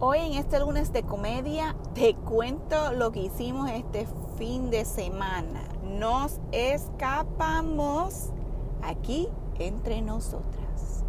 [0.00, 5.64] Hoy en este lunes de comedia te cuento lo que hicimos este fin de semana.
[5.82, 8.30] Nos escapamos
[8.80, 11.04] aquí entre nosotras.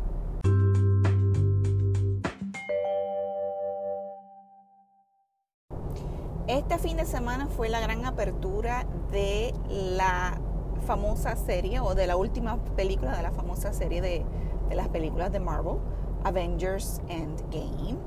[6.48, 10.42] Este fin de semana fue la gran apertura de la
[10.88, 14.26] famosa serie o de la última película de la famosa serie de,
[14.68, 15.78] de las películas de Marvel,
[16.24, 18.00] Avengers Endgame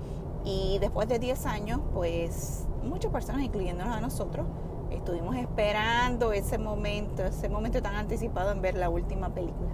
[0.45, 4.46] y después de 10 años, pues muchas personas, incluyéndonos a nosotros,
[4.91, 9.71] estuvimos esperando ese momento, ese momento tan anticipado en ver la última película.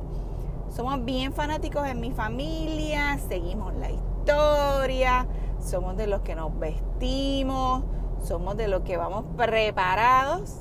[0.70, 5.26] Somos bien fanáticos en mi familia, seguimos la historia,
[5.60, 7.82] somos de los que nos vestimos,
[8.22, 10.58] somos de los que vamos preparados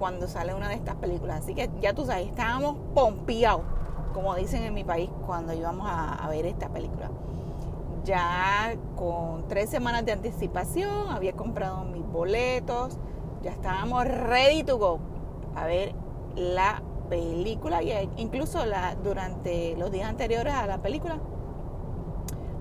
[0.00, 1.44] cuando sale una de estas películas.
[1.44, 3.62] Así que ya tú sabes, estábamos pompeados,
[4.12, 7.10] como dicen en mi país, cuando íbamos a, a ver esta película
[8.06, 12.98] ya con tres semanas de anticipación, había comprado mis boletos,
[13.42, 15.00] ya estábamos ready to go
[15.56, 15.92] a ver
[16.36, 21.18] la película y incluso la, durante los días anteriores a la película,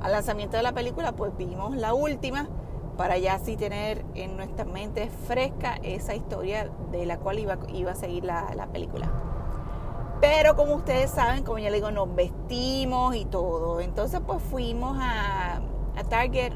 [0.02, 2.48] al lanzamiento de la película, pues vimos la última
[2.98, 7.92] para ya así tener en nuestra mente fresca esa historia de la cual iba, iba
[7.92, 9.35] a seguir la, la película.
[10.22, 13.82] Pero como ustedes saben, como ya les digo, nos vestimos y todo.
[13.82, 15.62] Entonces pues fuimos a,
[16.10, 16.54] Target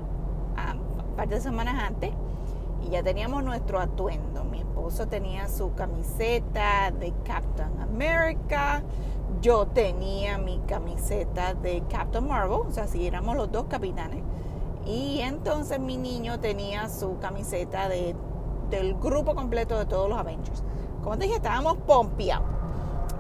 [0.56, 0.76] a
[1.16, 2.12] par de semanas antes
[2.86, 4.44] y ya teníamos nuestro atuendo.
[4.44, 8.84] Mi esposo tenía su camiseta de Captain America.
[9.42, 14.24] Yo tenía mi camiseta de Captain Marvel, o sea, si éramos los dos capitanes.
[14.86, 18.16] Y entonces mi niño tenía su camiseta de,
[18.70, 20.64] del grupo completo de todos los Avengers.
[21.04, 22.59] Como te dije, estábamos pompeados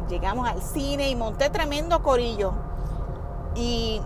[0.10, 2.54] llegamos al cine y monté tremendo corillo.
[3.56, 4.02] Y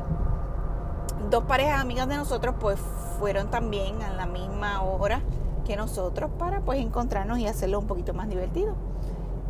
[1.29, 2.79] dos parejas amigas de nosotros pues
[3.19, 5.21] fueron también a la misma hora
[5.65, 8.75] que nosotros para pues encontrarnos y hacerlo un poquito más divertido.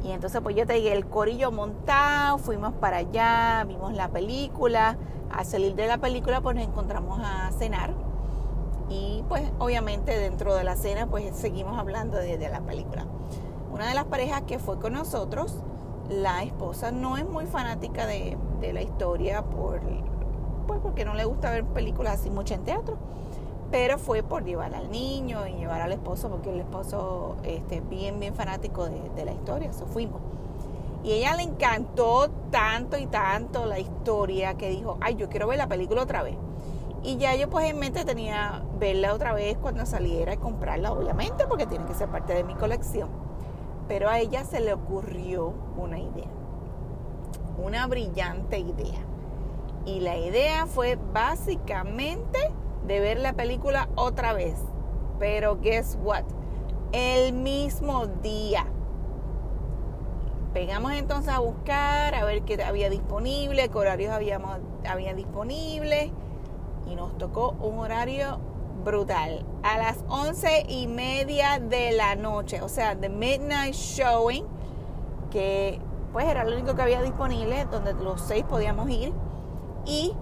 [0.04, 4.98] Y entonces pues yo te dije el corillo montado, fuimos para allá, vimos la película,
[5.32, 7.94] al salir de la película pues nos encontramos a cenar
[8.90, 13.06] y pues obviamente dentro de la cena pues seguimos hablando de, de la película.
[13.72, 15.64] Una de las parejas que fue con nosotros
[16.10, 18.38] la esposa no es muy fanática de,
[18.74, 19.82] la historia por,
[20.68, 22.98] pues porque no le gusta ver películas así mucho en teatro.
[23.72, 28.20] Pero fue por llevar al niño y llevar al esposo, porque el esposo este, bien,
[28.20, 30.22] bien fanático de, la historia, eso fuimos.
[31.04, 35.58] Y ella le encantó tanto y tanto la historia que dijo, ay, yo quiero ver
[35.58, 36.36] la película otra vez.
[37.02, 41.46] Y ya yo pues en mente tenía verla otra vez cuando saliera y comprarla, obviamente,
[41.48, 43.10] porque tiene que ser parte de mi colección.
[43.88, 46.30] Pero a ella se le ocurrió una idea,
[47.58, 49.00] una brillante idea.
[49.86, 52.40] Y la idea fue básicamente
[52.88, 54.56] de ver la película otra vez.
[55.20, 56.24] Pero guess what?
[56.94, 58.66] El mismo día.
[60.54, 66.12] Pegamos entonces a buscar, a ver qué había disponible, qué horarios habíamos, había disponible.
[66.88, 68.40] Y nos tocó un horario
[68.84, 69.46] brutal.
[69.64, 74.46] A las once y media de la noche, o sea, de midnight showing,
[75.32, 75.80] que
[76.12, 79.14] pues era lo único que había disponible, donde los seis podíamos ir.
[79.86, 80.14] Y,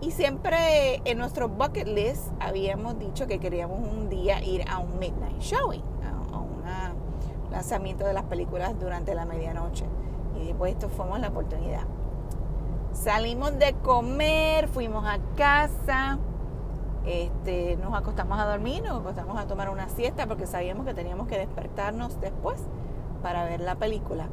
[0.00, 4.98] y siempre en nuestro bucket list habíamos dicho que queríamos un día ir a un
[4.98, 5.82] midnight showing,
[6.32, 6.62] a, un
[7.50, 9.84] lanzamiento de las películas durante la medianoche.
[10.42, 11.82] Y pues esto fuimos la oportunidad.
[12.92, 16.18] Salimos de comer, fuimos a casa
[17.08, 21.26] este, nos acostamos a dormir, nos acostamos a tomar una siesta porque sabíamos que teníamos
[21.26, 22.60] que despertarnos después
[23.22, 24.28] para ver la película.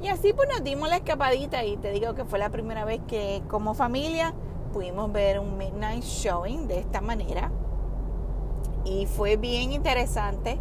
[0.00, 3.00] Y así pues nos dimos la escapadita y te digo que fue la primera vez
[3.06, 4.34] que como familia
[4.72, 7.50] pudimos ver un midnight showing de esta manera.
[8.84, 10.58] Y fue bien interesante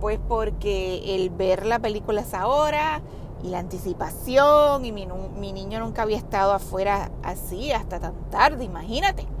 [0.00, 3.00] pues porque el ver la película a esa hora
[3.42, 8.64] y la anticipación y mi, mi niño nunca había estado afuera así hasta tan tarde,
[8.64, 9.33] imagínate.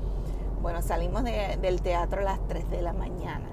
[0.64, 3.50] Bueno, salimos del teatro a las 3 de la mañana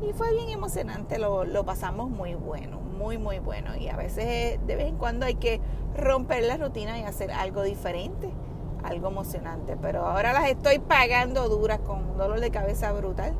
[0.00, 3.74] y fue bien emocionante, lo, pasamos muy bueno, muy, muy bueno.
[3.74, 5.60] Y a veces de vez en cuando hay que
[5.96, 8.30] romper la rutina y hacer algo diferente,
[8.84, 9.76] algo emocionante.
[9.76, 13.34] Pero ahora las estoy pagando duras con un dolor de cabeza brutal,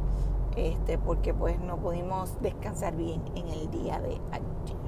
[0.57, 4.85] este, porque pues no pudimos descansar bien en el día de ayer.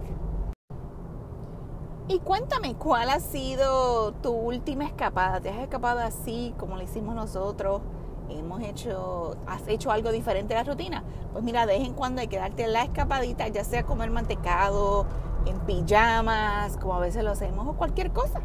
[2.08, 5.40] Y cuéntame, ¿cuál ha sido tu última escapada?
[5.40, 7.82] ¿Te has escapado así como lo hicimos nosotros?
[8.28, 12.20] hemos hecho, has hecho algo diferente a la rutina, pues mira, de vez en cuando
[12.20, 15.06] hay que darte la escapadita, ya sea comer mantecado,
[15.46, 18.40] en pijamas, como a veces lo hacemos, o cualquier cosa.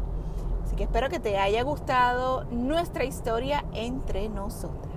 [0.64, 4.92] Así que espero que te haya gustado nuestra historia entre nosotras.